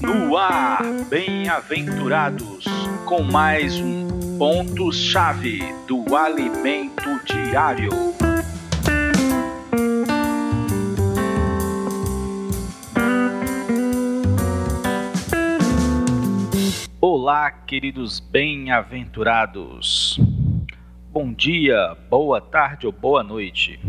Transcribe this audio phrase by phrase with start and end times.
[0.00, 2.64] No ar, bem-aventurados,
[3.04, 4.06] com mais um
[4.38, 7.90] ponto-chave do alimento diário.
[17.00, 20.20] Olá, queridos bem-aventurados.
[21.10, 23.80] Bom dia, boa tarde ou boa noite.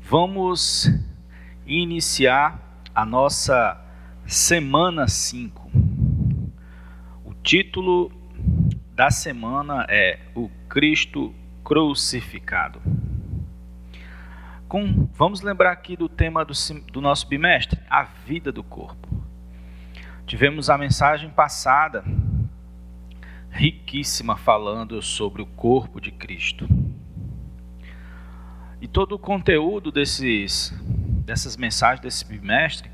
[0.00, 0.90] Vamos
[1.66, 2.63] iniciar
[2.94, 3.80] a nossa
[4.24, 5.68] semana 5.
[7.24, 8.12] O título
[8.94, 12.80] da semana é O Cristo Crucificado.
[14.68, 16.52] Com, vamos lembrar aqui do tema do,
[16.92, 19.08] do nosso bimestre, a vida do corpo.
[20.24, 22.04] Tivemos a mensagem passada
[23.50, 26.68] riquíssima falando sobre o corpo de Cristo.
[28.80, 30.72] E todo o conteúdo desses,
[31.24, 32.90] dessas mensagens desse bimestre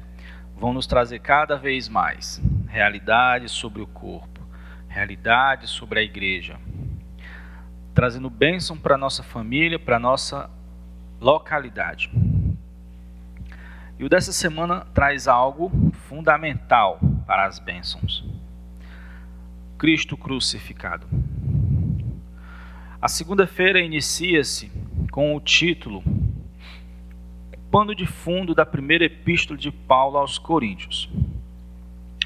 [0.57, 4.41] vão nos trazer cada vez mais realidades sobre o corpo,
[4.89, 6.59] realidades sobre a igreja,
[7.93, 10.49] trazendo bênção para nossa família, para nossa
[11.21, 12.11] localidade.
[13.99, 15.71] E o dessa semana traz algo
[16.09, 18.25] fundamental para as bênçãos.
[19.77, 21.07] Cristo crucificado.
[23.03, 24.71] A segunda-feira inicia-se
[25.11, 26.03] com o título
[27.71, 31.09] Pano de fundo da primeira epístola de Paulo aos Coríntios.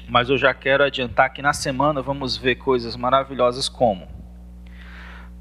[0.07, 4.07] Mas eu já quero adiantar que na semana vamos ver coisas maravilhosas como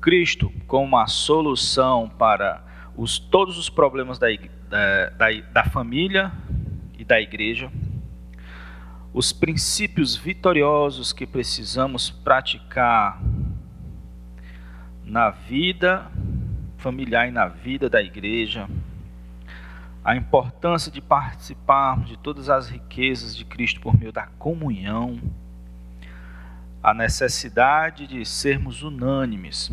[0.04, 2.62] Cristo como a solução para
[2.94, 4.26] os, todos os problemas da,
[4.68, 6.30] da, da, da família
[6.98, 7.72] e da igreja,
[9.14, 13.18] os princípios vitoriosos que precisamos praticar
[15.02, 16.10] na vida
[16.76, 18.68] familiar e na vida da igreja,
[20.04, 25.18] a importância de participarmos de todas as riquezas de Cristo por meio da comunhão,
[26.82, 29.72] a necessidade de sermos unânimes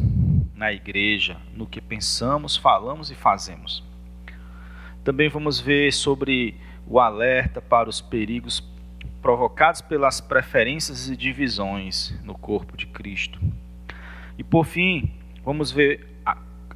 [0.56, 3.84] na igreja, no que pensamos, falamos e fazemos.
[5.03, 6.56] Também vamos ver sobre
[6.88, 8.64] o alerta para os perigos
[9.22, 13.41] provocados pelas preferências e divisões no corpo de Cristo.
[14.38, 15.12] E por fim,
[15.44, 16.08] vamos ver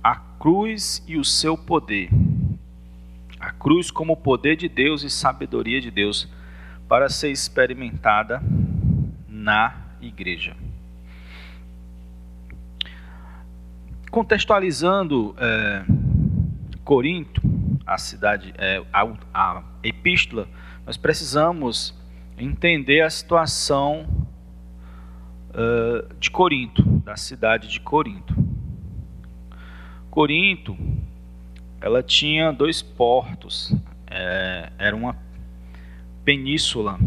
[0.03, 2.09] a cruz e o seu poder.
[3.65, 6.29] Cruz como poder de Deus e sabedoria de Deus
[6.87, 8.39] para ser experimentada
[9.27, 10.55] na igreja.
[14.11, 15.83] Contextualizando é,
[16.83, 17.41] Corinto,
[17.87, 20.47] a cidade, é, a, a epístola,
[20.85, 21.91] nós precisamos
[22.37, 24.27] entender a situação
[25.49, 28.35] uh, de Corinto, da cidade de Corinto.
[30.11, 30.77] Corinto,
[31.85, 33.72] ela tinha dois portos,
[34.07, 35.16] é, era uma
[36.23, 36.97] península.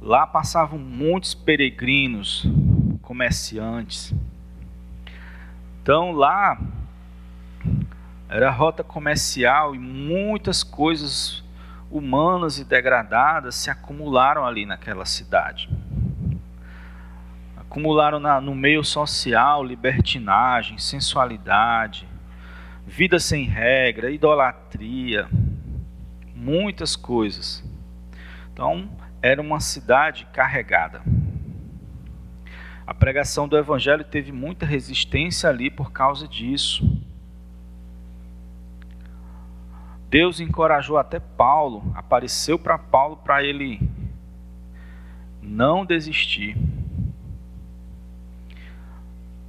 [0.00, 2.44] Lá passavam muitos peregrinos,
[3.02, 4.12] comerciantes.
[5.80, 6.60] Então lá
[8.28, 11.44] era rota comercial e muitas coisas
[11.88, 15.70] humanas e degradadas se acumularam ali naquela cidade
[17.56, 22.06] acumularam na, no meio social libertinagem, sensualidade,
[22.94, 25.26] vida sem regra, idolatria,
[26.36, 27.64] muitas coisas.
[28.52, 28.86] Então,
[29.22, 31.00] era uma cidade carregada.
[32.86, 37.02] A pregação do evangelho teve muita resistência ali por causa disso.
[40.10, 43.80] Deus encorajou até Paulo, apareceu para Paulo para ele
[45.40, 46.58] não desistir.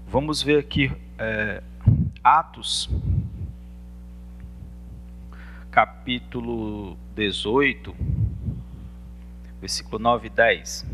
[0.07, 1.61] Vamos ver aqui é,
[2.23, 2.89] Atos,
[5.73, 7.95] capítulo 18,
[9.59, 10.85] versículo 9 e 10.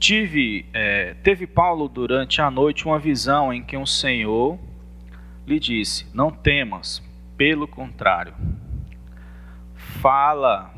[0.00, 4.58] Tive, é, teve Paulo durante a noite uma visão em que um Senhor
[5.46, 7.00] lhe disse: Não temas,
[7.36, 8.34] pelo contrário,
[9.76, 10.74] fala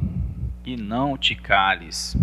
[0.67, 2.14] e não te cales,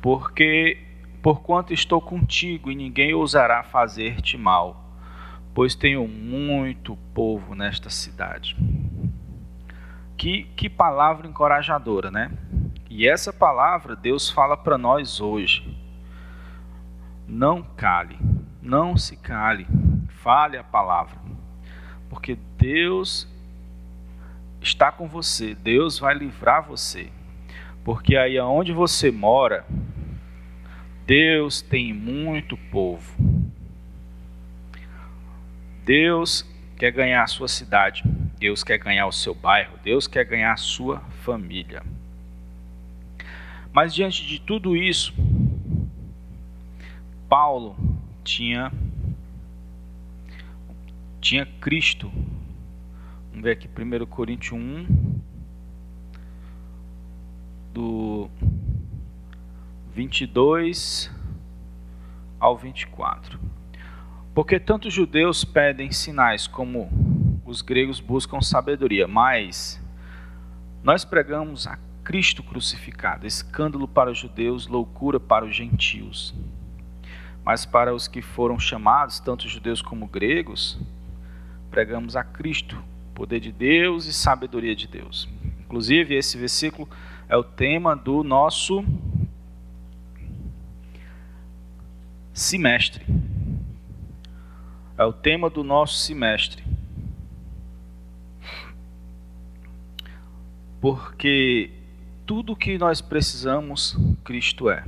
[0.00, 0.78] porque
[1.22, 4.84] porquanto estou contigo e ninguém ousará fazer-te mal,
[5.54, 8.56] pois tenho muito povo nesta cidade.
[10.16, 12.30] Que, que palavra encorajadora, né?
[12.90, 15.76] E essa palavra Deus fala para nós hoje.
[17.26, 18.18] Não cale,
[18.62, 19.66] não se cale,
[20.08, 21.28] fale a palavra
[22.08, 23.28] porque Deus
[24.60, 27.10] está com você, Deus vai livrar você.
[27.88, 29.64] Porque aí aonde você mora,
[31.06, 33.16] Deus tem muito povo.
[35.86, 36.46] Deus
[36.76, 38.02] quer ganhar a sua cidade,
[38.38, 41.82] Deus quer ganhar o seu bairro, Deus quer ganhar a sua família.
[43.72, 45.14] Mas diante de tudo isso,
[47.26, 47.74] Paulo
[48.22, 48.70] tinha
[51.22, 52.12] tinha Cristo.
[53.30, 55.07] Vamos ver aqui 1 Coríntios 1
[57.78, 58.28] do
[59.94, 61.08] 22
[62.40, 63.38] ao 24.
[64.34, 69.80] Porque tanto os judeus pedem sinais como os gregos buscam sabedoria, mas
[70.82, 76.34] nós pregamos a Cristo crucificado, escândalo para os judeus, loucura para os gentios.
[77.44, 80.80] Mas para os que foram chamados, tanto judeus como gregos,
[81.70, 82.76] pregamos a Cristo,
[83.14, 85.28] poder de Deus e sabedoria de Deus.
[85.60, 86.88] Inclusive, esse versículo
[87.28, 88.82] é o tema do nosso
[92.32, 93.04] semestre.
[94.96, 96.64] É o tema do nosso semestre.
[100.80, 101.70] Porque
[102.24, 104.84] tudo que nós precisamos, Cristo é.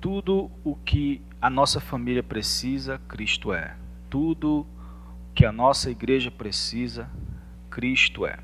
[0.00, 3.74] Tudo o que a nossa família precisa, Cristo é.
[4.08, 4.64] Tudo
[5.34, 7.10] que a nossa igreja precisa,
[7.68, 8.38] Cristo é.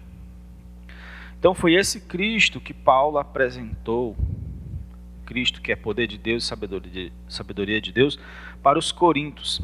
[1.42, 4.16] Então foi esse Cristo que Paulo apresentou
[5.26, 8.16] Cristo, que é poder de Deus e sabedoria, de Deus,
[8.62, 9.60] para os coríntios.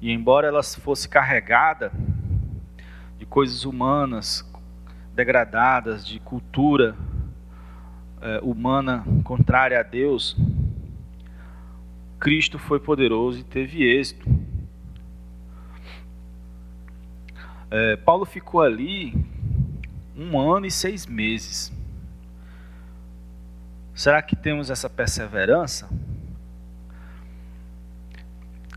[0.00, 1.92] E embora ela fosse carregada
[3.16, 4.44] de coisas humanas,
[5.14, 6.96] degradadas, de cultura
[8.20, 10.36] é, humana contrária a Deus,
[12.18, 14.28] Cristo foi poderoso e teve êxito.
[17.70, 19.29] É, Paulo ficou ali
[20.20, 21.72] um ano e seis meses.
[23.94, 25.88] Será que temos essa perseverança?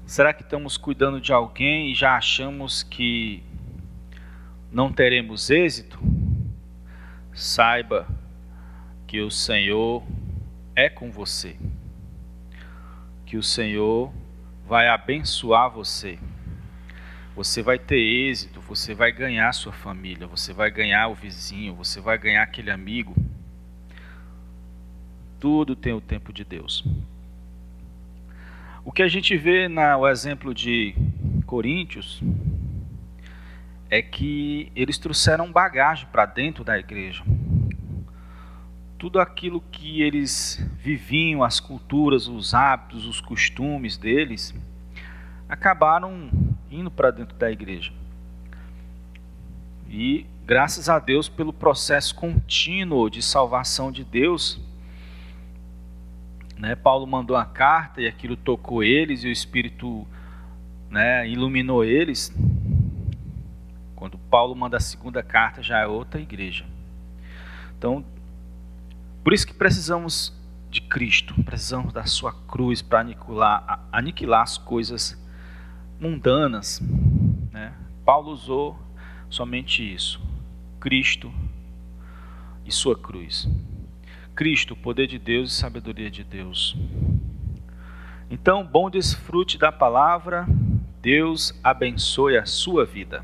[0.06, 3.44] Será que estamos cuidando de alguém e já achamos que
[4.72, 6.00] não teremos êxito?
[7.34, 8.08] Saiba
[9.06, 10.04] que o Senhor
[10.76, 11.58] é com você,
[13.26, 14.14] que o Senhor
[14.66, 16.18] vai abençoar você.
[17.36, 22.00] Você vai ter êxito, você vai ganhar sua família, você vai ganhar o vizinho, você
[22.00, 23.16] vai ganhar aquele amigo
[25.44, 26.86] tudo tem o tempo de Deus.
[28.86, 30.96] O que a gente vê no exemplo de
[31.46, 32.24] Coríntios
[33.90, 37.26] é que eles trouxeram bagagem para dentro da igreja.
[38.98, 44.56] Tudo aquilo que eles viviam, as culturas, os hábitos, os costumes deles,
[45.50, 46.32] acabaram
[46.74, 47.92] indo para dentro da igreja.
[49.90, 54.60] E graças a Deus pelo processo contínuo de salvação de Deus,
[56.58, 56.76] né?
[56.76, 60.08] Paulo mandou a carta e aquilo tocou eles e o Espírito
[60.90, 62.34] né, iluminou eles.
[63.96, 66.66] Quando Paulo manda a segunda carta, já é outra igreja.
[67.78, 68.06] Então,
[69.24, 70.34] por isso que precisamos
[70.70, 75.22] de Cristo, precisamos da sua cruz para aniquilar, aniquilar as coisas
[76.00, 76.82] mundanas.
[77.52, 77.74] Né?
[78.06, 78.78] Paulo usou
[79.30, 80.22] somente isso:
[80.80, 81.34] Cristo
[82.66, 83.48] e sua cruz.
[84.36, 86.76] Cristo, poder de Deus e sabedoria de Deus.
[88.30, 90.48] Então, bom desfrute da palavra.
[91.02, 93.24] Deus abençoe a sua vida.